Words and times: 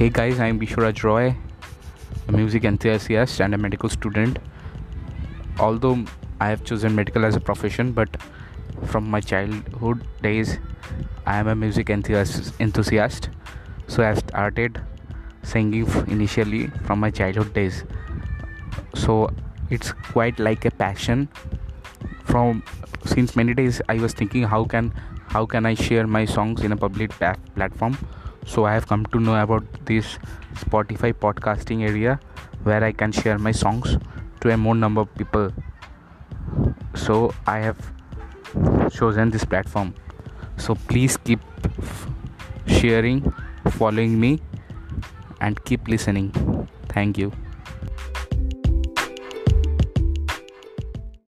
Hey 0.00 0.08
guys, 0.08 0.40
I'm 0.40 0.58
Bishwaraj 0.58 1.02
Roy, 1.04 1.36
a 2.26 2.32
music 2.32 2.64
enthusiast 2.64 3.38
and 3.38 3.54
a 3.54 3.58
medical 3.58 3.90
student. 3.90 4.38
Although 5.58 6.06
I 6.40 6.48
have 6.48 6.64
chosen 6.64 6.94
medical 6.94 7.26
as 7.26 7.36
a 7.36 7.40
profession, 7.40 7.92
but 7.92 8.08
from 8.86 9.10
my 9.10 9.20
childhood 9.20 10.06
days, 10.22 10.58
I 11.26 11.36
am 11.36 11.48
a 11.48 11.54
music 11.54 11.90
enthusiast. 11.90 13.28
So 13.88 14.02
I 14.02 14.14
started 14.14 14.80
singing 15.42 15.86
initially 16.06 16.68
from 16.86 16.98
my 16.98 17.10
childhood 17.10 17.52
days. 17.52 17.84
So 18.94 19.28
it's 19.68 19.92
quite 19.92 20.38
like 20.38 20.64
a 20.64 20.70
passion. 20.70 21.28
From 22.24 22.62
since 23.04 23.36
many 23.36 23.52
days, 23.52 23.82
I 23.90 23.96
was 23.96 24.14
thinking 24.14 24.44
how 24.44 24.64
can 24.64 24.94
how 25.26 25.44
can 25.44 25.66
I 25.66 25.74
share 25.74 26.06
my 26.06 26.24
songs 26.24 26.62
in 26.62 26.72
a 26.72 26.76
public 26.76 27.10
platform 27.10 27.98
so 28.46 28.64
i 28.64 28.72
have 28.72 28.86
come 28.86 29.04
to 29.06 29.20
know 29.20 29.40
about 29.40 29.64
this 29.86 30.18
spotify 30.54 31.12
podcasting 31.12 31.82
area 31.88 32.18
where 32.62 32.82
i 32.84 32.92
can 32.92 33.12
share 33.12 33.38
my 33.38 33.52
songs 33.52 33.96
to 34.40 34.50
a 34.50 34.56
more 34.56 34.74
number 34.74 35.02
of 35.02 35.14
people. 35.14 35.52
So 36.94 37.32
i 37.46 37.58
have 37.58 37.78
chosen 38.92 39.30
this 39.30 39.44
platform. 39.44 39.94
So 40.56 40.74
please 40.74 41.16
keep 41.16 41.40
sharing 42.66 43.32
following 43.70 44.18
me 44.18 44.40
and 45.40 45.62
keep 45.64 45.88
listening. 45.88 46.32
Thank 46.88 47.18
you 47.18 47.32